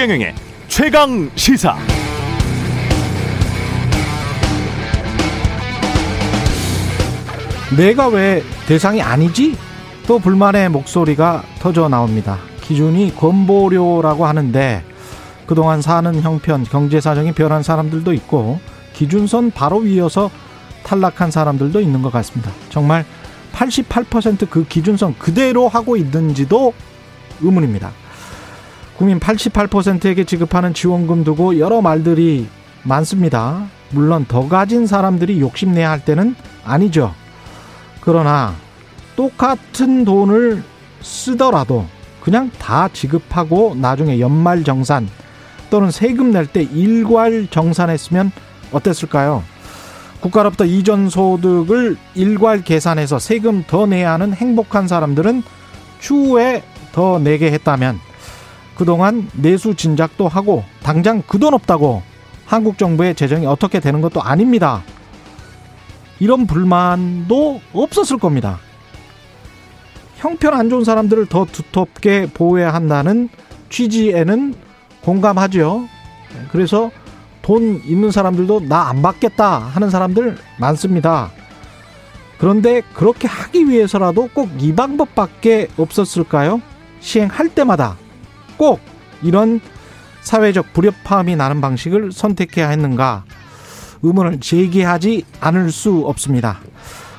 [0.00, 0.34] 최경영의
[0.66, 1.76] 최강 시사.
[7.76, 9.58] 내가 왜 대상이 아니지?
[10.06, 12.38] 또 불만의 목소리가 터져 나옵니다.
[12.62, 14.82] 기준이 건보료라고 하는데
[15.44, 18.58] 그동안 사는 형편, 경제 사정이 변한 사람들도 있고
[18.94, 20.30] 기준선 바로 위여서
[20.82, 22.50] 탈락한 사람들도 있는 것 같습니다.
[22.70, 23.04] 정말
[23.52, 26.72] 88%그 기준선 그대로 하고 있는지도
[27.42, 27.92] 의문입니다.
[29.00, 32.46] 국민 88%에게 지급하는 지원금 두고 여러 말들이
[32.82, 33.66] 많습니다.
[33.92, 36.34] 물론 더 가진 사람들이 욕심내야 할 때는
[36.66, 37.14] 아니죠.
[38.02, 38.54] 그러나
[39.16, 40.62] 똑같은 돈을
[41.00, 41.86] 쓰더라도
[42.22, 45.08] 그냥 다 지급하고 나중에 연말 정산
[45.70, 48.32] 또는 세금 낼 때 일괄 정산했으면
[48.70, 49.42] 어땠을까요?
[50.20, 55.42] 국가로부터 이전 소득을 일괄 계산해서 세금 더 내야 하는 행복한 사람들은
[56.00, 58.09] 추후에 더 내게 했다면
[58.80, 62.02] 그동안 내수 진작도 하고 당장 그 돈 없다고
[62.46, 64.82] 한국 정부의 재정이 어떻게 되는 것도 아닙니다.
[66.18, 68.58] 이런 불만도 없었을 겁니다.
[70.16, 73.28] 형편 안 좋은 사람들을 더 두텁게 보호해야 한다는
[73.68, 74.54] 취지에는
[75.02, 75.86] 공감하죠.
[76.50, 76.90] 그래서
[77.42, 81.30] 돈 있는 사람들도 나 안 받겠다 하는 사람들 많습니다.
[82.38, 86.62] 그런데 그렇게 하기 위해서라도 꼭 이 방법밖에 없었을까요?
[87.00, 87.96] 시행할 때마다
[88.60, 88.78] 꼭
[89.22, 89.58] 이런
[90.20, 93.24] 사회적 불협화음이 나는 방식을 선택해야 했는가
[94.02, 96.60] 의문을 제기하지 않을 수 없습니다.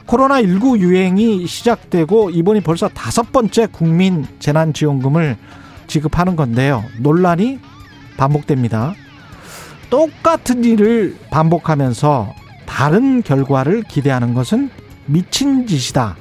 [0.06, 5.36] 코로나19 유행이 시작되고 이번이 벌써 다섯 번째 국민 재난지원금을
[5.88, 6.84] 지급하는 건데요.
[7.00, 7.60] 논란이
[8.18, 8.94] 반복됩니다.
[9.90, 12.36] 똑같은 일을 반복하면서
[12.68, 14.70] 다른 결과를 기대하는 것은
[15.08, 16.16] 미친 짓이다.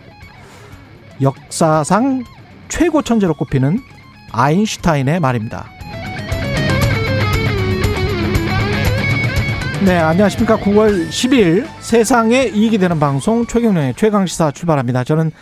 [1.20, 2.24] 역사상
[2.70, 3.80] 최고 천재로 꼽히는
[4.32, 5.66] 아인슈타인의 말입니다.
[9.84, 10.58] 네, 안녕하십니까.
[10.58, 15.04] 9월 10일 세상에 이익이 되는 방송 최경련의 최강시사 출발합니다.
[15.04, 15.32] 저는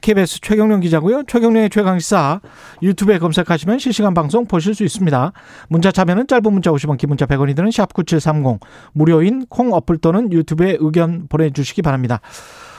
[0.00, 1.24] KBS 최경련 기자고요.
[1.26, 2.40] 최경련의 최강시사
[2.82, 5.32] 유튜브에 검색하시면 실시간 방송 보실 수 있습니다.
[5.68, 8.60] 문자 참여는 짧은 문자 50원, 긴 문자 100원이 드는 샵9730
[8.92, 12.20] 무료인 콩 어플 또는 유튜브에 의견 보내주시기 바랍니다.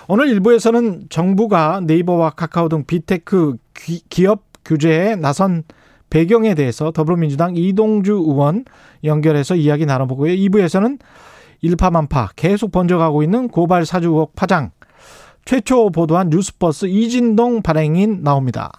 [0.08, 3.58] 오늘 일부에서는 정부가 네이버와 카카오 등 big tech
[4.10, 5.64] 기업 규제에 나선
[6.12, 8.66] 배경에 대해서 더불어민주당 이동주 의원
[9.04, 10.34] 연결해서 이야기 나눠보고요.
[10.34, 11.00] 2부에서는
[11.62, 14.72] 일파만파 계속 번져가고 있는 고발 사주 의혹 파장
[15.46, 18.72] 최초 보도한 뉴스버스 이진동 발행인 나옵니다.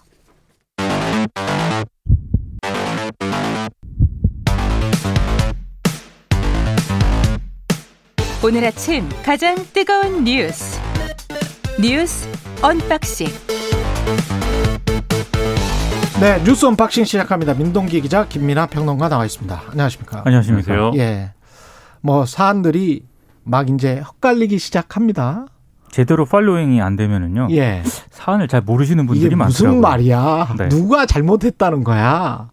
[8.43, 10.79] 오늘 아침 가장 뜨거운 뉴스
[11.79, 12.27] 뉴스
[12.63, 13.27] unboxing
[16.21, 17.55] 네, 뉴스 언박싱 시작합니다.
[17.55, 19.61] 민동기 기자, 김민아 평론가 나와 있습니다.
[19.71, 20.21] 안녕하십니까?
[20.23, 20.91] 안녕하십니까?
[20.95, 21.31] 예.
[22.01, 23.03] 뭐 사안들이
[23.43, 25.47] 막 이제 헛갈리기 시작합니다.
[25.89, 27.47] 제대로 following이 안 되면은요.
[27.51, 27.81] 예.
[28.11, 29.67] 사안을 잘 모르시는 분들이 이게 많더라고요.
[29.69, 30.55] 무슨 말이야?
[30.59, 30.69] 네.
[30.69, 32.49] 누가 잘못했다는 거야?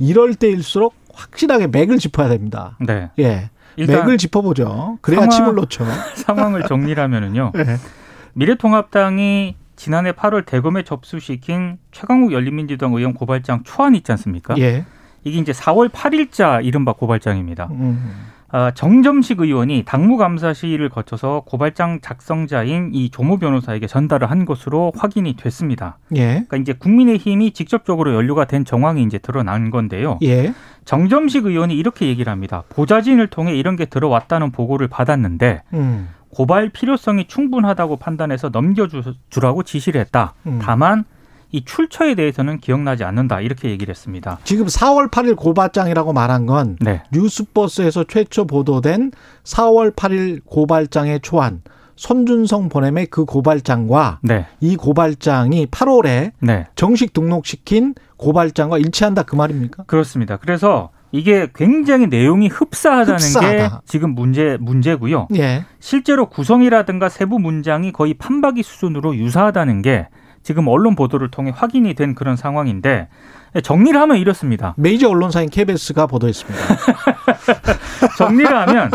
[0.00, 2.76] 이럴 때일수록 확실하게 맥을 짚어야 됩니다.
[2.80, 3.10] 네.
[3.20, 3.50] 예.
[3.78, 4.98] 맥을 짚어보죠.
[5.00, 5.84] 그래야 상황- 침을 놓죠.
[6.16, 7.52] 상황을 정리하면은요.
[7.56, 7.78] 예.
[8.34, 14.54] 미래통합당이 지난해 8월 대검에 접수시킨 최강욱 열린민주당 의원 고발장 초안 있지 않습니까?
[14.58, 14.84] 예.
[15.24, 17.66] 이게 이제 4월 8일자 이른바 고발장입니다.
[17.72, 18.28] 음.
[18.52, 25.98] 아, 정점식 의원이 당무감사실을 거쳐서 고발장 작성자인 이 조모 변호사에게 전달을 한 것으로 확인이 됐습니다.
[26.14, 26.44] 예.
[26.46, 30.20] 그러니까 이제 국민의힘이 직접적으로 연루가 된 정황이 이제 드러난 건데요.
[30.22, 30.54] 예.
[30.84, 32.62] 정점식 의원이 이렇게 얘기를 합니다.
[32.68, 36.08] 보좌진을 통해 이런 게 들어왔다는 보고를 받았는데 음.
[36.34, 40.34] 고발 필요성이 충분하다고 판단해서 넘겨주라고 지시를 했다.
[40.46, 40.58] 음.
[40.62, 41.04] 다만
[41.50, 43.40] 이 출처에 대해서는 기억나지 않는다.
[43.40, 44.38] 이렇게 얘기를 했습니다.
[44.42, 47.02] 지금 4월 8일 고발장이라고 말한 건 네.
[47.12, 49.12] 뉴스버스에서 최초 보도된
[49.44, 51.60] 4월 8일 고발장의 초안
[51.96, 54.46] 손준성 보냄의 그 고발장과 네.
[54.60, 56.66] 이 고발장이 8월에 네.
[56.74, 59.84] 정식 등록시킨 고발장과 일치한다 그 말입니까?
[59.84, 60.38] 그렇습니다.
[60.38, 63.50] 그래서 이게 굉장히 내용이 흡사하다는 흡사하다.
[63.50, 65.28] 게 지금 문제 문제고요.
[65.36, 65.64] 예.
[65.78, 70.08] 실제로 구성이라든가 세부 문장이 거의 판박이 수준으로 유사하다는 게
[70.42, 73.08] 지금 언론 보도를 통해 확인이 된 그런 상황인데
[73.62, 74.74] 정리를 하면 이렇습니다.
[74.78, 76.58] 메이저 언론사인 KBS가 보도했습니다.
[78.16, 78.90] 정리를 하면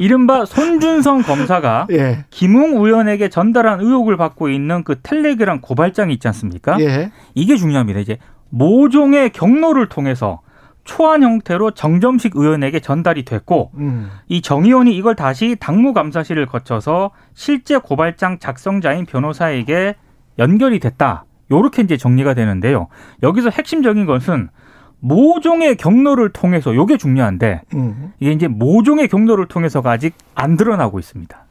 [0.00, 2.24] 이른바 손준성 검사가 예.
[2.30, 6.80] 김웅 의원에게 전달한 의혹을 받고 있는 그 텔레그램 고발장이 있지 않습니까?
[6.80, 7.12] 예.
[7.34, 8.00] 이게 중요합니다.
[8.00, 8.18] 이제
[8.48, 10.40] 모종의 경로를 통해서
[10.84, 14.10] 초안 형태로 정점식 의원에게 전달이 됐고 음.
[14.28, 19.94] 이정 의원이 이걸 다시 당무 감사실을 거쳐서 실제 고발장 작성자인 변호사에게
[20.38, 21.24] 연결이 됐다.
[21.50, 22.88] 요렇게 이제 정리가 되는데요.
[23.22, 24.48] 여기서 핵심적인 것은
[25.00, 28.12] 모종의 경로를 통해서 요게 중요한데 음.
[28.20, 31.44] 이게 이제 모종의 경로를 통해서가 아직 안 드러나고 있습니다.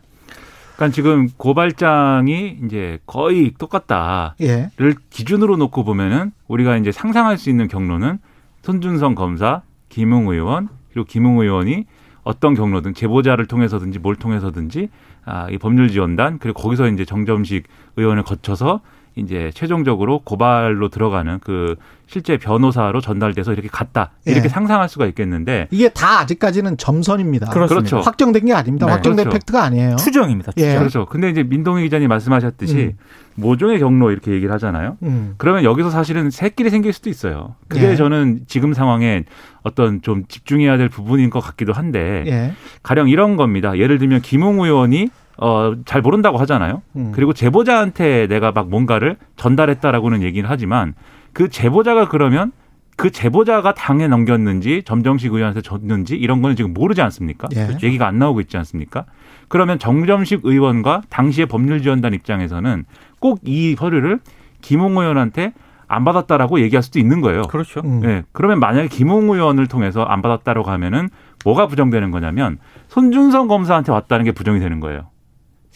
[0.75, 4.69] 그러니까 지금 고발장이 이제 거의 똑같다를 예.
[5.09, 8.19] 기준으로 놓고 보면은 우리가 이제 상상할 수 있는 경로는
[8.61, 11.85] 손준성 검사, 김웅 의원 그리고 김웅 의원이
[12.23, 14.89] 어떤 경로든 제보자를 통해서든지 뭘 통해서든지
[15.25, 17.63] 아, 이 법률 지원단 그리고 거기서 이제 정점식
[17.95, 18.81] 의원을 거쳐서
[19.19, 21.75] 이제 최종적으로 고발로 들어가는 그
[22.07, 24.49] 실제 변호사로 전달돼서 이렇게 갔다 이렇게 예.
[24.49, 27.51] 상상할 수가 있겠는데 이게 다 아직까지는 점선입니다.
[27.51, 27.89] 그렇습니다.
[27.89, 27.99] 그렇죠.
[27.99, 28.87] 확정된 게 아닙니다.
[28.87, 28.91] 네.
[28.93, 29.37] 확정된 그렇죠.
[29.37, 29.95] 팩트가 아니에요.
[29.97, 30.53] 추정입니다.
[30.57, 30.61] 예.
[30.61, 30.79] 추정.
[30.79, 31.05] 그렇죠.
[31.05, 32.97] 근데 이제 민동희 기자님 말씀하셨듯이 음.
[33.35, 34.97] 모종의 경로 이렇게 얘기를 하잖아요.
[35.03, 35.35] 음.
[35.37, 37.55] 그러면 여기서 사실은 새끼리 생길 수도 있어요.
[37.67, 37.95] 그게 예.
[37.95, 39.25] 저는 지금 상황에
[39.61, 42.53] 어떤 좀 집중해야 될 부분인 것 같기도 한데 예.
[42.81, 43.77] 가령 이런 겁니다.
[43.77, 45.09] 예를 들면 김웅 의원이
[45.41, 46.81] 어, 잘 모른다고 하잖아요.
[46.95, 47.11] 음.
[47.13, 50.93] 그리고 제보자한테 내가 막 뭔가를 전달했다라고는 얘기를 하지만
[51.33, 52.51] 그 제보자가 그러면
[52.97, 57.47] 그 제보자가 당에 넘겼는지 점정식 의원한테 줬는지 이런 거는 지금 모르지 않습니까?
[57.55, 57.69] 예.
[57.81, 59.05] 얘기가 안 나오고 있지 않습니까?
[59.47, 62.83] 그러면 정점식 의원과 당시의 법률지원단 입장에서는
[63.19, 64.19] 꼭 이 서류를
[64.61, 65.53] 김웅 의원한테
[65.87, 67.43] 안 받았다라고 얘기할 수도 있는 거예요.
[67.43, 67.81] 그렇죠.
[67.85, 68.01] 음.
[68.01, 68.23] 네.
[68.33, 71.07] 그러면 만약에 김웅 의원을 통해서 안 받았다라고 하면은
[71.45, 72.57] 뭐가 부정되는 거냐면
[72.89, 75.08] 손준성 검사한테 왔다는 게 부정이 되는 거예요.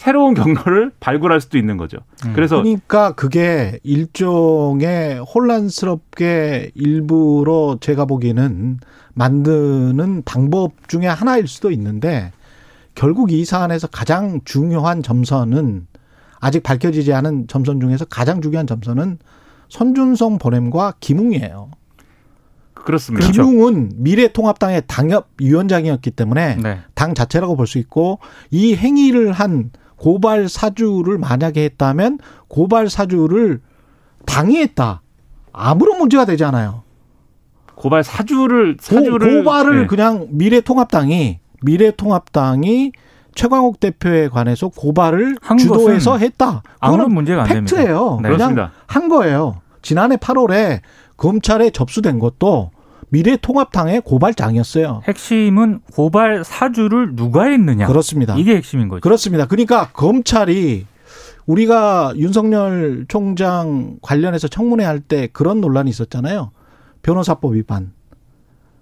[0.03, 1.99] 새로운 경로를 발굴할 수도 있는 거죠.
[2.25, 2.33] 음.
[2.33, 8.79] 그래서 그러니까 그게 일종의 혼란스럽게 일부러 제가 보기에는
[9.13, 12.33] 만드는 방법 중에 하나일 수도 있는데
[12.95, 15.87] 결국 이 사안에서 가장 중요한 점선은
[16.41, 19.19] 아직 밝혀지지 않은 점선 중에서 가장 중요한 점선은
[19.69, 21.71] 손준성 보냄과 김웅이에요.
[22.73, 23.31] 그렇습니다.
[23.31, 26.79] 김웅은 미래통합당의 당협 위원장이었기 때문에 네.
[26.93, 28.19] 당 자체라고 볼 수 있고
[28.51, 29.71] 이 행위를 한
[30.03, 32.19] 고발 사주를 만약에 했다면
[32.49, 33.61] 고발 사주를
[34.25, 35.01] 당이 했다.
[35.53, 36.83] 아무런 문제가 되지 않아요.
[37.75, 39.87] 고발 사주를 고, 사주를 고 발을 네.
[39.87, 42.91] 그냥 미래통합당이 미래통합당이
[43.33, 46.63] 최광욱 대표에 관해서 고발을 한 주도해서 했다.
[46.81, 47.73] 아무런 문제가 안 됩니다.
[47.73, 48.19] 팩트예요.
[48.21, 48.29] 네.
[48.29, 48.71] 그냥 그렇습니다.
[48.85, 49.61] 한 거예요.
[49.81, 50.81] 지난해 8월에
[51.15, 52.71] 검찰에 접수된 것도
[53.13, 55.03] 미래통합당의 고발장이었어요.
[55.07, 57.85] 핵심은 고발 사주를 누가 했느냐.
[57.85, 58.35] 그렇습니다.
[58.35, 59.01] 이게 핵심인 거죠.
[59.01, 59.45] 그렇습니다.
[59.45, 60.87] 그러니까 검찰이
[61.45, 66.49] 우리가 윤석열 총장 관련해서 청문회 할 때 그런 논란이 있었잖아요.
[67.03, 67.93] 변호사법 위반.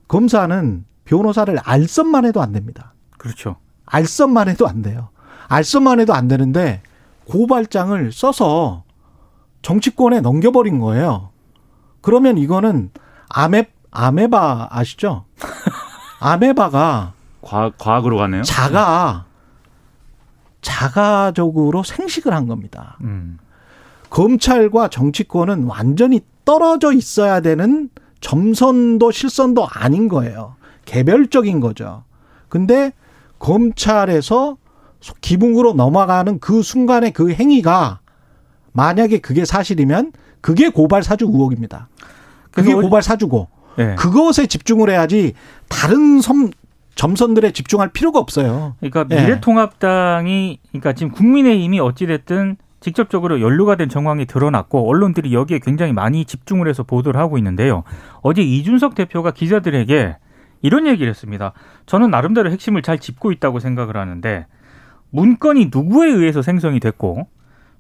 [0.08, 2.94] 검사는 변호사를 알선만 해도 안 됩니다.
[3.18, 3.58] 그렇죠.
[3.86, 5.10] 알선만 해도 안 돼요.
[5.50, 6.82] 알선만 해도 안 되는데
[7.26, 8.84] 고발장을 써서
[9.62, 11.32] 정치권에 넘겨버린 거예요.
[12.00, 12.92] 그러면 이거는
[13.28, 15.26] 아메 아메바 아시죠?
[16.20, 18.44] 아메바가 과학, 과학으로 가네요.
[18.44, 19.26] 자가
[20.62, 22.98] 자가적으로 생식을 한 겁니다.
[23.02, 23.38] 음.
[24.10, 27.90] 검찰과 정치권은 완전히 떨어져 있어야 되는
[28.20, 30.56] 점선도 실선도 아닌 거예요.
[30.86, 32.04] 개별적인 거죠.
[32.50, 32.94] 근데
[33.40, 34.58] 검찰에서
[35.22, 38.00] 기붕으로 넘어가는 그 순간의 그 행위가
[38.74, 40.12] 만약에 그게 사실이면
[40.42, 41.88] 그게 고발 사주 의혹입니다.
[42.52, 43.48] 그게 고발 사주고
[43.78, 43.96] 네.
[43.96, 45.34] 그것에 집중을 해야지
[45.70, 46.52] 다른 섬
[46.96, 48.76] 점선들에 집중할 필요가 없어요.
[48.80, 49.22] 그러니까 예.
[49.22, 56.26] 미래통합당이 그러니까 지금 국민의힘이 어찌 됐든 직접적으로 연루가 된 정황이 드러났고 언론들이 여기에 굉장히 많이
[56.26, 57.84] 집중을 해서 보도를 하고 있는데요.
[58.22, 60.18] 어제 이준석 대표가 기자들에게
[60.64, 61.54] 이런 얘기를 했습니다.
[61.86, 64.46] 저는 나름대로 핵심을 잘 짚고 있다고 생각을 하는데
[65.12, 67.28] 문건이 누구에 의해서 생성이 됐고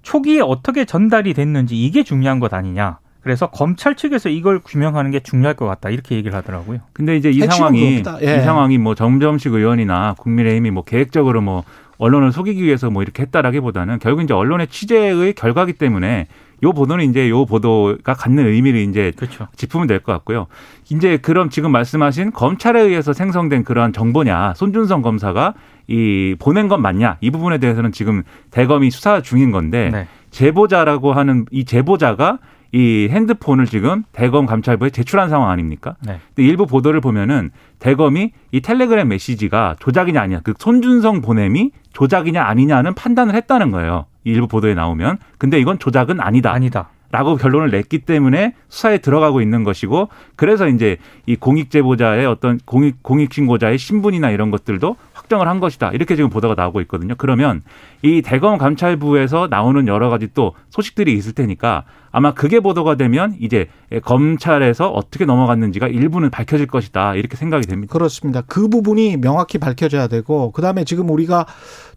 [0.03, 2.99] 초기에 어떻게 전달이 됐는지 이게 중요한 것 아니냐.
[3.21, 5.89] 그래서 검찰 측에서 이걸 규명하는 게 중요할 것 같다.
[5.89, 6.79] 이렇게 얘기를 하더라고요.
[6.93, 8.03] 근데 이제 이 상황이.
[8.21, 8.37] 예.
[8.37, 11.63] 이 상황이 뭐 정점식 의원이나 국민의힘이 뭐 계획적으로 뭐
[11.97, 16.25] 언론을 속이기 위해서 뭐 이렇게 했다라기보다는 결국 이제 언론의 취재의 결과기 때문에
[16.63, 19.47] 요 보도는 이제 요 보도가 갖는 의미를 이제 그렇죠.
[19.55, 20.47] 짚으면 될 것 같고요.
[20.89, 25.53] 이제 그럼 지금 말씀하신 검찰에 의해서 생성된 그러한 정보냐, 손준성 검사가
[25.87, 30.07] 이 보낸 건 맞냐 이 부분에 대해서는 지금 대검이 수사 중인 건데 네.
[30.31, 32.39] 제보자라고 하는 이 제보자가
[32.73, 35.95] 이 핸드폰을 지금 대검 감찰부에 제출한 상황 아닙니까?
[36.05, 36.19] 네.
[36.33, 42.93] 근데 일부 보도를 보면은 대검이 이 텔레그램 메시지가 조작이냐 아니냐, 그 손준성 보냄이 조작이냐 아니냐는
[42.93, 44.05] 판단을 했다는 거예요.
[44.23, 45.17] 이 일부 보도에 나오면.
[45.37, 46.53] 근데 이건 조작은 아니다.
[46.53, 46.89] 아니다.
[47.11, 53.03] 라고 결론을 냈기 때문에 수사에 들어가고 있는 것이고 그래서 이제 이 공익 제보자의 어떤 공익
[53.03, 54.95] 공익 신고자의 신분이나 이런 것들도
[55.31, 57.15] 확정을 한 것이다 이렇게 지금 보도가 나오고 있거든요.
[57.17, 57.61] 그러면
[58.01, 63.69] 이 대검 감찰부에서 나오는 여러 가지 또 소식들이 있을 테니까 아마 그게 보도가 되면 이제
[64.03, 67.93] 검찰에서 어떻게 넘어갔는지가 일부는 밝혀질 것이다 이렇게 생각이 됩니다.
[67.93, 68.41] 그렇습니다.
[68.41, 71.45] 그 부분이 명확히 밝혀져야 되고 그다음에 지금 우리가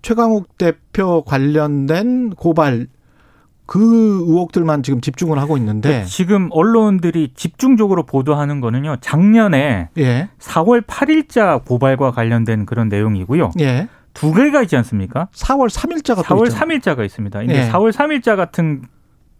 [0.02, 2.86] 최강욱 대표 관련된 고발
[3.66, 8.96] 그 의혹들만 지금 집중을 하고 있는데 지금 언론들이 집중적으로 보도하는 거는요.
[9.00, 10.28] 작년에 예.
[10.38, 13.52] 4월 8일자 고발과 관련된 그런 내용이고요.
[13.60, 13.88] 예.
[14.12, 15.28] 두 개가 있지 않습니까?
[15.34, 17.38] 4월 3일자가 4월 3일자가 있습니다.
[17.38, 17.70] 근데 예.
[17.70, 18.82] 4월 3일자 같은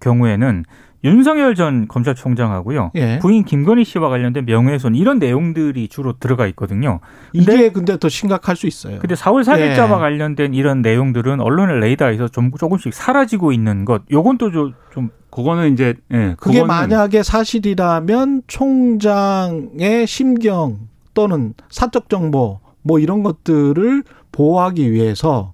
[0.01, 0.65] 경우에는
[1.05, 2.93] 윤석열 전 검찰총장하고요.
[2.95, 3.19] 예.
[3.19, 7.01] 부인 김건희 씨와 관련된 명예훼손 이런 내용들이 주로 들어가 있거든요.
[7.33, 8.99] 근데 이게 근데 더 심각할 수 있어요.
[8.99, 9.99] 근데 4월 3일자와 예.
[9.99, 14.03] 관련된 이런 내용들은 언론의 레이더에서 좀 조금씩 사라지고 있는 것.
[14.11, 22.99] 요건 또좀 그거는 이제 예, 그게 그거는 만약에 사실이라면 총장의 심경 또는 사적 정보 뭐
[22.99, 25.53] 이런 것들을 보호하기 위해서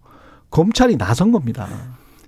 [0.50, 1.66] 검찰이 나선 겁니다.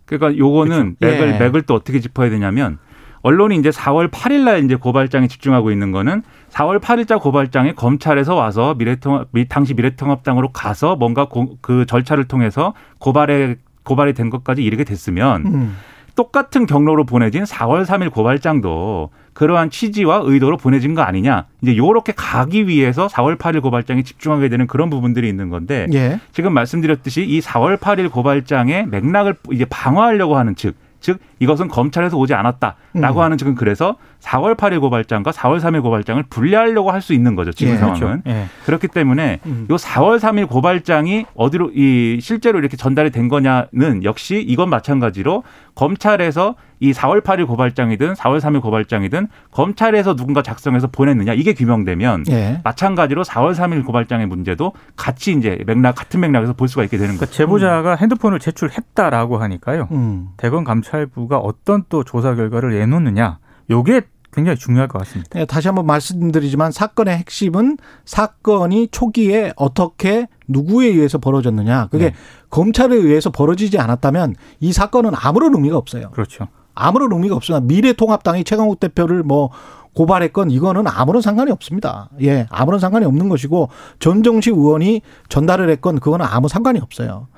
[0.06, 1.16] 그러니까 요거는 그렇죠.
[1.16, 1.38] 맥을 예.
[1.38, 2.78] 맥을 또 어떻게 짚어야 되냐면
[3.22, 8.74] 언론이 이제 4월 8일 날 이제 고발장에 집중하고 있는 거는 4월 8일자 고발장에 검찰에서 와서
[8.76, 14.84] 미래통합 미- 당시 미래통합당으로 가서 뭔가 고- 그 절차를 통해서 고발에 고발이 된 것까지 이르게
[14.84, 15.76] 됐으면 음.
[16.14, 21.46] 똑같은 경로로 보내진 4월 3일 고발장도 그러한 취지와 의도로 보내진 거 아니냐.
[21.62, 26.20] 이제 요렇게 가기 위해서 4월 8일 고발장에 집중하게 되는 그런 부분들이 있는 건데 예.
[26.32, 32.32] 지금 말씀드렸듯이 이 4월 8일 고발장의 맥락을 이제 방어하려고 하는 측, 즉 이것은 검찰에서 오지
[32.32, 33.24] 않았다라고 음.
[33.24, 37.72] 하는 측은 그래서 4월 8일 고발장과 4월 3일 고발장을 분리하려고 할 수 있는 거죠 지금
[37.72, 38.46] 예, 상황은 예.
[38.64, 39.66] 그렇기 때문에 음.
[39.68, 45.42] 요 4월 3일 고발장이 어디로 이 실제로 이렇게 전달이 된 거냐는 역시 이건 마찬가지로
[45.74, 52.60] 검찰에서 이 4월 8일 고발장이든 4월 3일 고발장이든 검찰에서 누군가 작성해서 보냈느냐 이게 규명되면 예.
[52.62, 57.26] 마찬가지로 4월 3일 고발장의 문제도 같이 이제 맥락 같은 맥락에서 볼 수가 있게 되는 그러니까
[57.26, 57.36] 거죠.
[57.36, 59.88] 제보자가 핸드폰을 제출했다라고 하니까요.
[59.90, 60.28] 음.
[60.36, 63.38] 대검 감찰부가 어떤 또 조사 결과를 내놓느냐.
[63.70, 64.02] 요게
[64.32, 65.38] 굉장히 중요할 것 같습니다.
[65.38, 71.88] 예, 다시 한번 말씀드리지만 사건의 핵심은 사건이 초기에 어떻게 누구에 의해서 벌어졌느냐.
[71.90, 72.14] 그게 네.
[72.48, 76.10] 검찰에 의해서 벌어지지 않았다면 이 사건은 아무런 의미가 없어요.
[76.12, 76.48] 그렇죠.
[76.74, 77.64] 아무런 의미가 없습니다.
[77.66, 79.50] 미래통합당이 최강욱 대표를 뭐
[79.94, 82.08] 고발했건 이거는 아무런 상관이 없습니다.
[82.22, 87.28] 예, 아무런 상관이 없는 것이고 전정식 의원이 전달을 했건 그거는 아무 상관이 없어요.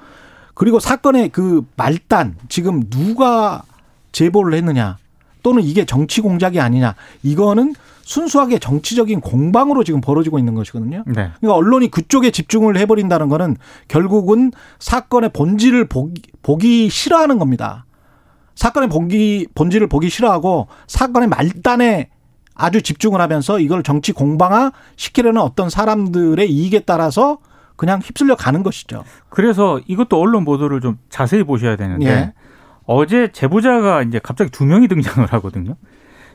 [0.54, 3.62] 그리고 사건의 그 말단 지금 누가
[4.12, 4.98] 제보를 했느냐
[5.44, 11.04] 또는 이게 정치 공작이 아니냐 이거는 순수하게 정치적인 공방으로 지금 벌어지고 있는 것이거든요.
[11.06, 11.30] 네.
[11.40, 17.86] 그러니까 언론이 그쪽에 집중을 해버린다는 거는 결국은 사건의 본질을 보기, 보기 싫어하는 겁니다.
[18.54, 22.08] 사건의 본기, 본질을 보기 싫어하고 사건의 말단에
[22.54, 27.38] 아주 집중을 하면서 이걸 정치 공방화 시키려는 어떤 사람들의 이익에 따라서
[27.76, 29.04] 그냥 휩쓸려 가는 것이죠.
[29.28, 32.32] 그래서 이것도 언론 보도를 좀 자세히 보셔야 되는데 예.
[32.86, 35.76] 어제 제보자가 이제 갑자기 두 명이 등장을 하거든요.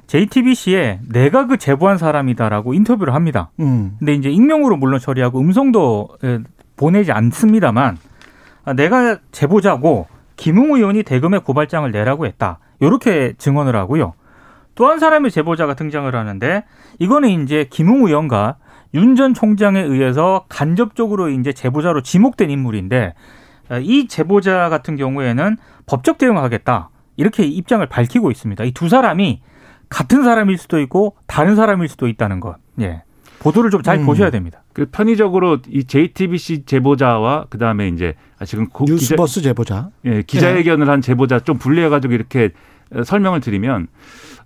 [0.08, 3.52] JTBC에 내가 그 제보한 사람이다라고 인터뷰를 합니다.
[3.60, 3.96] 음.
[4.00, 6.40] 근데 이제 익명으로 물론 처리하고 음성도 예,
[6.78, 7.98] 보내지 않습니다만
[8.66, 12.60] 아, 내가 제보자고 김웅 의원이 대검에 고발장을 내라고 했다.
[12.80, 14.14] 이렇게 증언을 하고요.
[14.76, 16.64] 또 한 사람의 제보자가 등장을 하는데
[17.00, 18.56] 이거는 이제 김웅 의원과
[18.96, 23.14] 윤 전 총장에 의해서 간접적으로 이제 제보자로 지목된 인물인데 아,
[23.82, 26.90] 이 제보자 같은 경우에는 법적 대응하겠다.
[27.18, 28.64] 이렇게 입장을 밝히고 있습니다.
[28.64, 29.42] 이 두 사람이
[29.90, 32.56] 같은 사람일 수도 있고 다른 사람일 수도 있다는 것.
[32.80, 33.04] 예.
[33.40, 34.06] 보도를 좀잘 음.
[34.06, 34.64] 보셔야 됩니다.
[34.74, 39.90] 그 편의적으로 이 JTBC 제보자와 그 다음에 이제 아, 지금 고- 기자, 뉴스버스 제보자.
[40.06, 42.52] 예, 기자회견을 한 제보자 좀 분리해가지고 이렇게
[42.94, 43.88] 어, 설명을 드리면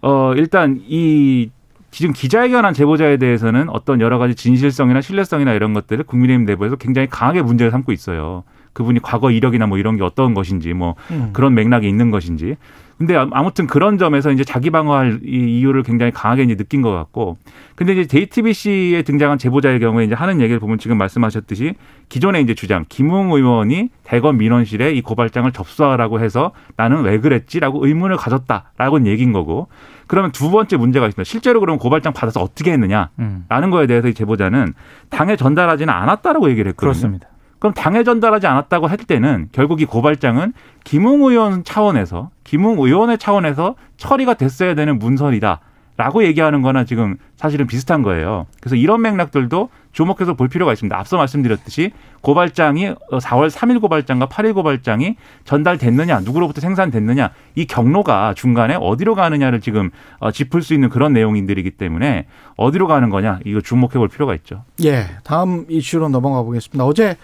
[0.02, 1.50] 어 일단 이
[1.92, 7.42] 지금 기자회견한 제보자에 대해서는 어떤 여러 가지 진실성이나 신뢰성이나 이런 것들을 국민의힘 내부에서 굉장히 강하게
[7.42, 8.44] 문제를 삼고 있어요.
[8.74, 11.30] 그분이 과거 이력이나 뭐 이런 게 어떤 것인지 뭐 음.
[11.34, 12.58] 그런 맥락이 있는 것인지.
[12.98, 17.38] 근데 아무튼 그런 점에서 이제 자기 방어할 이 이유를 굉장히 강하게 이제 느낀 것 같고.
[17.76, 21.74] 근데 이제 JTBC에 등장한 제보자의 경우에 이제 하는 얘기를 보면 지금 말씀하셨듯이
[22.10, 28.16] 기존의 이제 주장 김웅 의원이 대검 민원실에 이 고발장을 접수하라고 해서 나는 왜 그랬지라고 의문을
[28.18, 29.68] 가졌다라고는 얘기인 거고.
[30.08, 31.28] 그러면 두 번째 문제가 있습니다.
[31.28, 33.10] 실제로 그럼 고발장 받아서 어떻게 했느냐?
[33.20, 33.46] 음.
[33.50, 34.74] 라는 거에 대해서 이 제보자는
[35.10, 36.92] 당에 전달하지는 않았다라고 얘기를 했거든요.
[36.92, 37.28] 그렇습니다.
[37.64, 40.52] 그럼 당에 전달하지 않았다고 할 때는 결국 이 고발장은
[40.84, 45.62] 김웅 의원 차원에서 김웅 의원의 차원에서 처리가 됐어야 되는 문서이다.
[45.96, 48.48] 라고 얘기하는 거나 지금 사실은 비슷한 거예요.
[48.60, 50.98] 그래서 이런 맥락들도 주목해서 볼 필요가 있습니다.
[50.98, 59.16] 앞서 말씀드렸듯이 고발장이 4월 3일 고발장과 8일 고발장이 전달됐느냐, 누구로부터 생산됐느냐, 이 경로가 중간에 어디로
[59.16, 62.26] 가느냐를 지금 어, 짚을 수 있는 그런 내용들이기 때문에
[62.58, 64.64] 어디로 가는 거냐, 이거 주목해 볼 필요가 있죠.
[64.84, 66.86] 예, 다음 이슈로 넘어가 보겠습니다.
[66.86, 67.16] 어제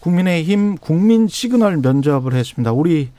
[0.00, 2.72] 국민의힘 국민 시그널 면접을 했습니다.
[2.72, 3.10] 우리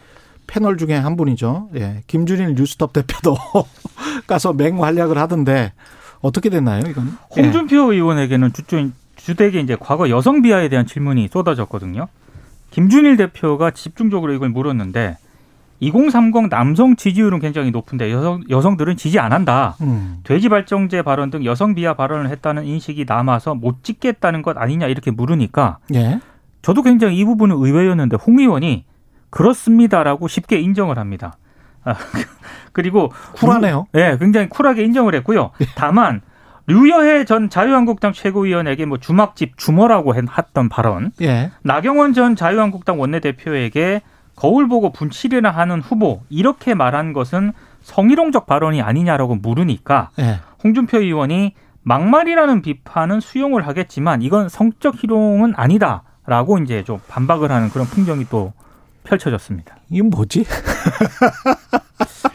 [0.48, 1.70] 패널 중에 한 분이죠.
[1.76, 3.38] 예, 김준일 뉴스톱 대표도
[4.26, 5.74] 가서 맹활약을 하던데
[6.22, 7.18] 어떻게 됐나요, 이건?
[7.38, 7.42] 예.
[7.42, 12.08] 홍준표 의원에게는 주중 주되게 이제 과거 여성 비하에 대한 질문이 쏟아졌거든요.
[12.72, 15.18] 김준일 대표가 집중적으로 이걸 물었는데
[15.80, 19.76] 2030 남성 지지율은 굉장히 높은데 여성 여성들은 지지 안 한다.
[19.82, 20.20] 음.
[20.24, 25.12] 돼지 발정제 발언 등 여성 비하 발언을 했다는 인식이 남아서 못 찍겠다는 것 아니냐 이렇게
[25.12, 26.20] 물으니까 예.
[26.62, 28.86] 저도 굉장히 이 부분은 의외였는데 홍 의원이
[29.30, 31.38] 그렇습니다라고 쉽게 인정을 합니다.
[31.88, 31.96] 아,
[32.74, 33.88] 그리고 쿨하네요.
[33.96, 35.52] 예, 네, 굉장히 쿨하게 인정을 했고요.
[35.76, 36.22] 다만
[36.68, 41.52] 류여해 전 자유한국당 최고위원에게 뭐 주막집 주머라고 했던 발언, 예.
[41.64, 44.02] 나경원 전 자유한국당 원내대표에게
[44.36, 50.40] 거울 보고 분칠이나 하는 후보 이렇게 말한 것은 성희롱적 발언이 아니냐라고 물으니까 예.
[50.64, 51.54] 홍준표 의원이
[51.84, 58.52] 막말이라는 비판은 수용을 하겠지만 이건 성적 희롱은 아니다라고 이제 좀 반박을 하는 그런 풍경이 또
[59.08, 59.78] 펼쳐졌습니다.
[59.90, 60.46] 이건 뭐지?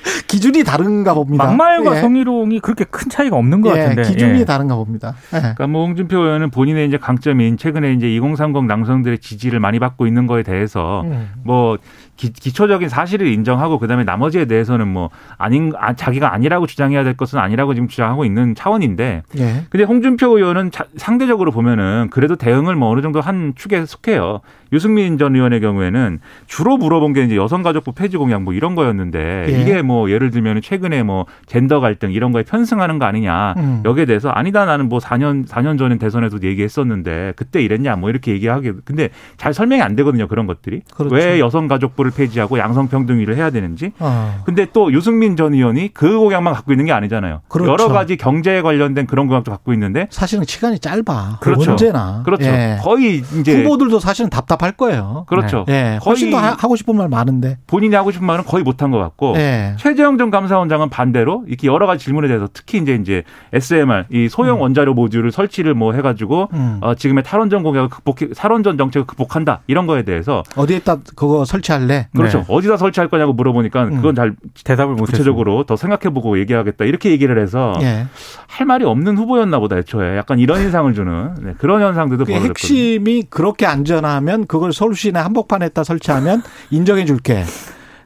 [0.27, 1.45] 기준이 다른가 봅니다.
[1.45, 2.01] 막말과 예.
[2.01, 4.45] 성희롱이 그렇게 큰 차이가 없는 것 예, 같은데 기준이 예.
[4.45, 5.15] 다른가 봅니다.
[5.35, 5.39] 예.
[5.39, 10.27] 그러니까 뭐 홍준표 의원은 본인의 이제 강점인 최근에 이제 2030 남성들의 지지를 많이 받고 있는
[10.27, 11.31] 거에 대해서 음.
[11.45, 11.79] 뭐
[12.17, 17.39] 기, 기초적인 사실을 인정하고 그다음에 나머지에 대해서는 뭐 아닌 아, 자기가 아니라고 주장해야 될 것은
[17.39, 19.65] 아니라고 지금 주장하고 있는 차원인데 예.
[19.71, 24.41] 근데 홍준표 의원은 자, 상대적으로 보면은 그래도 대응을 뭐 어느 정도 한 축에 속해요.
[24.73, 29.61] 유승민 전 의원의 경우에는 주로 물어본 게 이제 여성가족부 폐지 공약 뭐 이런 거였는데 예.
[29.61, 33.83] 이게 뭐 예를 들면 최근에 뭐 젠더 갈등 이런 거에 편승하는 거 아니냐 음.
[33.85, 38.73] 여기에 대해서 아니다 나는 뭐 4년 4년 전에 대선에도 얘기했었는데 그때 이랬냐 뭐 이렇게 얘기하게
[38.85, 41.15] 근데 잘 설명이 안 되거든요 그런 것들이 그렇죠.
[41.15, 44.43] 왜 여성가족부를 폐지하고 양성평등위를 해야 되는지 어.
[44.45, 47.41] 근데 또 유승민 전 의원이 그 공약만 갖고 있는 게 아니잖아요.
[47.49, 47.71] 그렇죠.
[47.73, 51.39] 여러 가지 경제에 관련된 그런 공약도 갖고 있는데 사실은 시간이 짧아.
[51.41, 51.73] 그렇죠.
[51.73, 52.23] 언제나.
[52.25, 52.47] 그렇죠.
[52.47, 52.79] 예.
[52.83, 55.25] 거의 이제 후보들도 사실은 답답할 거예요.
[55.29, 55.65] 그렇죠.
[55.69, 55.99] 예.
[56.05, 57.59] 훨씬 더 거의 하- 하고 싶은 말 많은데.
[57.67, 59.75] 본인이 하고 싶은 말은 거의 못한 것 같고 예.
[59.83, 64.63] 최재형 전 감사원장은 반대로 이렇게 여러 가지 질문에 대해서 특히 이제 이제 SMR 이 소형
[64.63, 66.79] 원자료 모듈을 설치를 뭐 해가지고 음.
[66.81, 72.11] 어, 지금의 탈원전 공약을 극복 탈원전 정책을 극복한다 이런 거에 대해서 어디에다 그거 설치할래?
[72.15, 72.45] 그렇죠 네.
[72.47, 73.97] 어디다 설치할 거냐고 물어보니까 음.
[73.97, 75.07] 그건 잘 대답을 못.
[75.07, 78.07] 구체적으로 더 생각해보고 얘기하겠다 이렇게 얘기를 해서 예.
[78.47, 82.79] 할 말이 없는 후보였나 보다 애초에 약간 이런 인상을 주는 네, 그런 현상들도 그 벌어졌거든요.
[82.79, 87.43] 핵심이 그렇게 안전하면 그걸 서울시내 한복판에다 설치하면 인정해 줄게.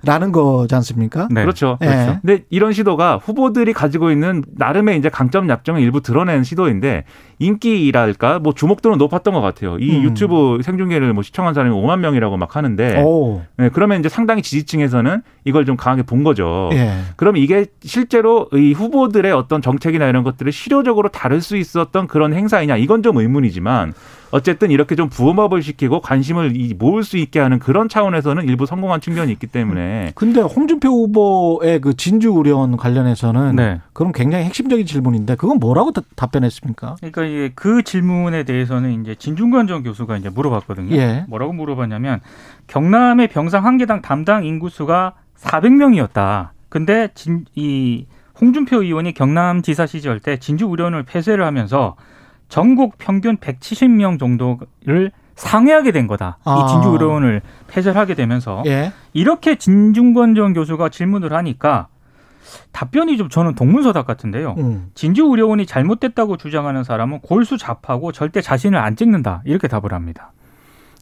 [0.06, 1.28] 라는 거지 않습니까?
[1.30, 1.42] 네.
[1.42, 1.78] 그렇죠.
[1.82, 1.86] 예.
[1.86, 2.18] 그렇죠.
[2.22, 7.04] 근데 이런 시도가 후보들이 가지고 있는 나름의 이제 강점 약점을 일부 드러낸 시도인데
[7.38, 9.78] 인기랄까 뭐 주목도는 높았던 것 같아요.
[9.78, 10.02] 이 음.
[10.04, 13.42] 유튜브 생중계를 뭐 시청한 사람이 5만 명이라고 막 하는데 오.
[13.56, 16.70] 네, 그러면 이제 상당히 지지층에서는 이걸 좀 강하게 본 거죠.
[16.72, 16.92] 예.
[17.16, 22.76] 그럼 이게 실제로 이 후보들의 어떤 정책이나 이런 것들을 실효적으로 다룰 수 있었던 그런 행사이냐
[22.76, 23.92] 이건 좀 의문이지만
[24.32, 29.00] 어쨌든 이렇게 좀 부음업을 시키고 관심을 이- 모을 수 있게 하는 그런 차원에서는 일부 성공한
[29.00, 33.80] 측면이 있기 때문에 근데 홍준표 후보의 그 진주 우려원 관련해서는 네.
[33.92, 36.96] 그럼 굉장히 핵심적인 질문인데 그건 뭐라고 다- 답변했습니까?
[37.00, 40.94] 그러니까 이게 그 질문에 대해서는 이제 진중권 전 교수가 이제 물어봤거든요.
[40.96, 41.24] 예.
[41.28, 42.20] 뭐라고 물어봤냐면
[42.66, 46.50] 경남의 병상 한 개당 담당 인구수가 400명이었다.
[46.68, 48.06] 근데 진, 이
[48.40, 51.96] 홍준표 의원이 경남지사 시절 때 진주 의료원을 폐쇄를 하면서
[52.48, 56.38] 전국 평균 170명 정도를 상회하게 된 거다.
[56.44, 56.64] 아.
[56.64, 58.92] 이 진주 의료원을 폐쇄를 하게 되면서 예.
[59.12, 61.88] 이렇게 진중권 전 교수가 질문을 하니까
[62.72, 64.54] 답변이 좀 저는 동문서답 같은데요.
[64.58, 64.90] 음.
[64.94, 70.32] 진주 의료원이 잘못됐다고 주장하는 사람은 골수 잡하고 절대 자신을 안 찍는다 이렇게 답을 합니다.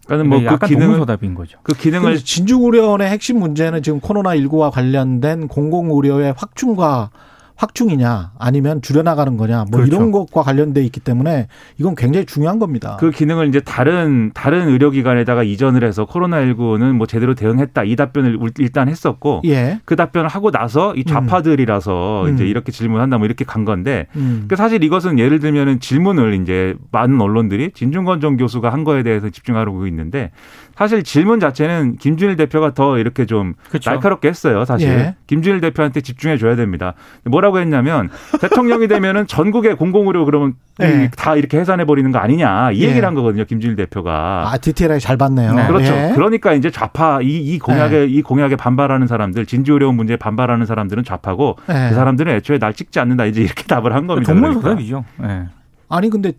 [0.07, 1.59] 그러니까 뭐 뭐그 약간 기능을 동문서답인 거죠.
[1.63, 7.11] 그 기능을 근데 진주 우려원의 핵심 문제는 지금 코로나 19와 관련된 공공 의료의 확충과
[7.57, 9.95] 확충이냐 아니면 줄여나가는 거냐 뭐 그렇죠.
[9.97, 11.47] 이런 것과 관련돼 있기 때문에
[11.79, 12.97] 이건 굉장히 중요한 겁니다.
[12.99, 18.51] 그 기능을 이제 다른 다른 의료기관에다가 이전을 해서 코로나19는 뭐 제대로 대응했다 이 답변을 울-
[18.59, 19.81] 일단 했었고 예.
[19.85, 22.35] 그 답변을 하고 나서 이 좌파들이라서 음.
[22.35, 24.47] 이제 이렇게 질문한다 뭐 이렇게 간 건데 음.
[24.49, 29.31] 그 사실 이것은 예를 들면은 질문을 이제 많은 언론들이 진중권 전 교수가 한 거에 대해서
[29.31, 30.31] 집중하고 있는데
[30.77, 33.91] 사실 질문 자체는 김준일 대표가 더 이렇게 좀 그렇죠.
[33.91, 34.65] 날카롭게 했어요.
[34.65, 35.15] 사실 예.
[35.29, 36.95] 김준일 대표한테 집중해 줘야 됩니다.
[37.25, 41.11] 뭐라 고 했냐면 대통령이 되면은 전국의 공공의료 그러면 예.
[41.17, 42.89] 다 이렇게 해산해 버리는 거 아니냐 이 예.
[42.89, 43.45] 얘기를 한 거거든요.
[43.45, 44.51] 김준일 대표가.
[44.51, 45.55] 아 디테일하게 잘 봤네요.
[45.55, 45.67] 네.
[45.67, 45.93] 그렇죠.
[45.93, 46.13] 예.
[46.15, 51.57] 그러니까 이제 좌파 이, 이 공약에 이 공약에 반발하는 사람들 진주의료원 문제에 반발하는 사람들은 좌파고
[51.69, 51.89] 예.
[51.91, 54.33] 그 사람들은 애초에 날 찍지 않는다 이제 이렇게 답을 한 겁니다.
[54.33, 54.61] 그러니까.
[54.61, 55.05] 동문서답이죠.
[55.25, 55.45] 예.
[55.89, 56.33] 아니 근데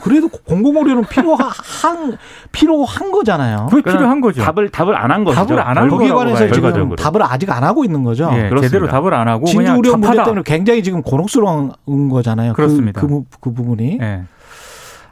[0.00, 1.50] 그래도 공공 의료는 필요한
[2.52, 3.66] 필요한 거잖아요.
[3.70, 4.42] 그게 그러니까 필요한 거죠.
[4.42, 5.36] 답을 답을 안 한 거죠.
[5.46, 6.46] 답을 안한 거기에 거라고 관해서.
[6.54, 6.96] 지금 결과적으로.
[6.96, 8.24] 답을 아직 안 하고 있는 거죠.
[8.32, 8.62] 예, 그렇습니다.
[8.68, 10.16] 제대로 답을 안 하고 진주 우려 문제.
[10.24, 11.72] 때문에 굉장히 지금 곤혹스러운
[12.10, 12.52] 거잖아요.
[12.54, 13.00] 그- 그렇습니다.
[13.00, 13.98] 그, 부- 그 부분이.
[14.00, 14.22] 예.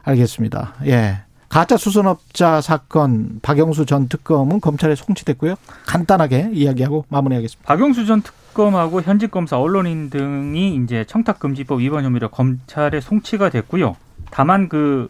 [0.03, 0.73] 알겠습니다.
[0.87, 1.19] 예.
[1.49, 5.55] 가짜 수선업자 사건 박영수 전 특검은 검찰에 송치됐고요.
[5.85, 7.67] 간단하게 이야기하고 마무리하겠습니다.
[7.67, 13.95] 박영수 전 특검하고 현직 검사, 언론인 등이 이제 청탁금지법 위반 혐의로 검찰에 송치가 됐고요.
[14.31, 15.09] 다만 그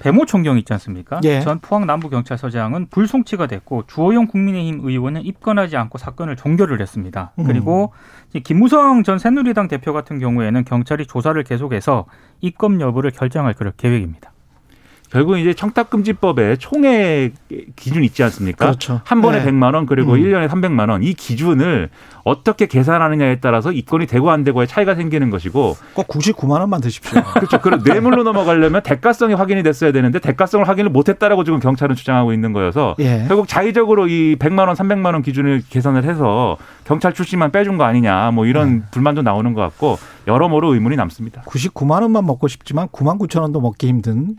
[0.00, 1.20] 배모 총경 있지 않습니까?
[1.24, 1.40] 예.
[1.40, 7.32] 전 포항 남부 경찰서장은 불송치가 됐고 주호영 국민의힘 의원은 입건하지 않고 사건을 종결을 했습니다.
[7.38, 7.44] 음.
[7.44, 7.92] 그리고
[8.42, 12.06] 김무성 전 새누리당 대표 같은 경우에는 경찰이 조사를 계속해서
[12.40, 14.33] 입건 여부를 결정할 그럴 계획입니다.
[15.14, 17.34] 결국 이제 청탁금지법에 총액
[17.76, 18.66] 기준 있지 않습니까?
[18.66, 19.00] 그렇죠.
[19.04, 19.48] 한 번에 네.
[19.48, 20.18] 100만 원 그리고 음.
[20.18, 21.88] 일 1년에 300만 원이 기준을
[22.24, 27.22] 어떻게 계산하느냐에 따라서 입건이 되고 안 되고의 차이가 생기는 것이고 꼭 99만 원만 드십시오.
[27.34, 27.60] 그렇죠.
[27.60, 32.52] 그럼 뇌물로 넘어가려면 대가성이 확인이 됐어야 되는데 대가성을 확인을 못 했다라고 지금 경찰은 주장하고 있는
[32.52, 33.26] 거여서 예.
[33.28, 38.32] 결국 자의적으로 이 100만 원, 300만 원 기준을 계산을 해서 경찰 출신만 빼준 거 아니냐
[38.32, 38.84] 뭐 이런 네.
[38.90, 39.96] 불만도 나오는 것 같고
[40.26, 41.42] 여러모로 의문이 남습니다.
[41.42, 44.34] 99만 원만 먹고 싶지만 9만 9천 원도 먹기 힘든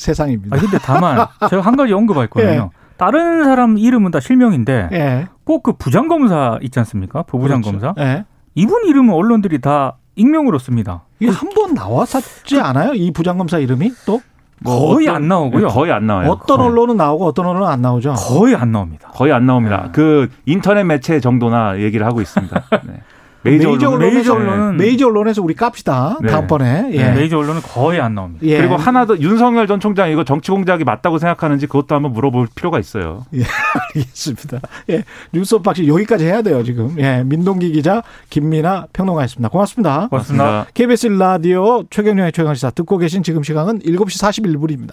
[0.00, 0.56] 세상입니다.
[0.56, 2.70] 아 근데 다만 제가 한 가지 언급할거든요.
[2.96, 5.28] 다른 사람 이름은 다 실명인데 예.
[5.44, 7.22] 꼭그 부장검사 있지 않습니까?
[7.22, 7.78] 부부장 그렇죠.
[7.80, 8.02] 검사.
[8.04, 8.24] 예.
[8.54, 11.04] 이분 이름은 언론들이 다 익명으로 씁니다.
[11.20, 12.92] 이게 한 번 나왔었지 않아요?
[12.94, 14.20] 이 부장검사 이름이 또
[14.64, 15.68] 거의 어떤- 안 나오고요.
[15.68, 16.30] 거의 안 나와요.
[16.30, 18.12] 어떤 언론은 나오고 어떤 언론은 안 나오죠.
[18.14, 19.08] 거의 안 나옵니다.
[19.14, 19.88] 거의 안 나옵니다.
[19.92, 22.62] 그 인터넷 매체 정도나 얘기를 하고 있습니다.
[22.84, 23.00] 네.
[23.42, 26.18] 메이저, 메이저 언론은 메이저 언론에서 언론은 메이저 언론에서 우리 깝시다.
[26.20, 26.28] 네.
[26.28, 26.90] 다음번에.
[26.92, 27.10] 예.
[27.12, 28.44] 메이저 언론은 거의 안 나옵니다.
[28.46, 28.58] 예.
[28.58, 32.78] 그리고 하나 더 윤석열 전 총장 이거 정치 공작이 맞다고 생각하는지 그것도 한번 물어볼 필요가
[32.78, 33.24] 있어요.
[33.94, 34.60] 알겠습니다.
[34.90, 35.04] 예.
[35.32, 36.94] 뉴스 unboxing 여기까지 해야 돼요, 지금.
[36.98, 37.22] 예.
[37.24, 39.48] 민동기 기자, 김민아 평론가였습니다.
[39.48, 40.08] 고맙습니다.
[40.08, 40.66] 고맙습니다.
[40.74, 44.92] KBS 라디오 최경영의 최강시사 듣고 계신 지금 시간은 7시 41분입니다.